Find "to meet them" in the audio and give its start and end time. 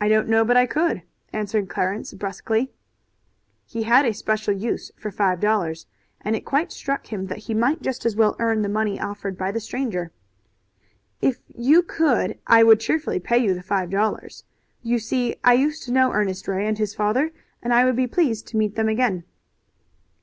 18.46-18.88